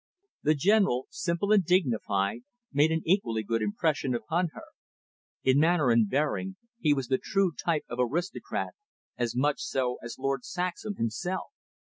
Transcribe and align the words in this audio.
The 0.41 0.55
General, 0.55 1.05
simple 1.11 1.51
and 1.51 1.63
dignified, 1.63 2.39
made 2.73 2.89
an 2.91 3.03
equally 3.05 3.43
good 3.43 3.61
impression 3.61 4.15
upon 4.15 4.47
her. 4.53 4.63
In 5.43 5.59
manner 5.59 5.91
and 5.91 6.09
bearing 6.09 6.55
he 6.79 6.91
was 6.91 7.07
the 7.07 7.19
true 7.19 7.51
type 7.51 7.85
of 7.87 7.99
aristocrat, 8.01 8.73
as 9.15 9.35
much 9.35 9.59
so 9.61 9.99
as 10.03 10.17
Lord 10.17 10.43
Saxham 10.43 10.95
himself. 10.95 11.51